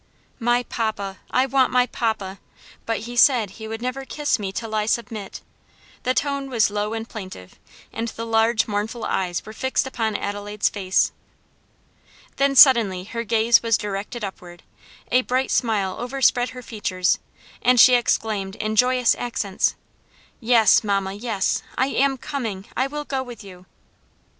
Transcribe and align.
"My 0.39 0.63
papa 0.63 1.19
I 1.29 1.45
want 1.45 1.71
my 1.71 1.85
papa; 1.85 2.39
but 2.87 3.01
he 3.01 3.15
said 3.15 3.51
he 3.61 3.67
would 3.67 3.83
never 3.83 4.03
kiss 4.03 4.39
me 4.39 4.51
till 4.51 4.73
I 4.73 4.87
submit;" 4.87 5.41
the 6.01 6.15
tone 6.15 6.49
was 6.49 6.71
low 6.71 6.93
and 6.95 7.07
plaintive, 7.07 7.59
and 7.93 8.07
the 8.07 8.25
large 8.25 8.67
mournful 8.67 9.03
eyes 9.05 9.45
were 9.45 9.53
fixed 9.53 9.85
upon 9.85 10.15
Adelaide's 10.15 10.69
face. 10.69 11.11
Then 12.37 12.55
suddenly 12.55 13.03
her 13.03 13.23
gaze 13.23 13.61
was 13.61 13.77
directed 13.77 14.23
upward, 14.23 14.63
a 15.11 15.21
bright 15.21 15.51
smile 15.51 15.95
overspread 15.99 16.49
her 16.49 16.63
features, 16.63 17.19
and 17.61 17.79
she 17.79 17.93
exclaimed 17.93 18.55
in 18.55 18.75
joyous 18.75 19.13
accents, 19.19 19.75
"Yes, 20.39 20.83
mamma, 20.83 21.13
yes; 21.13 21.61
I 21.77 21.89
am 21.89 22.17
coming! 22.17 22.65
I 22.75 22.87
will 22.87 23.05
go 23.05 23.21
with 23.21 23.43
you!" 23.43 23.67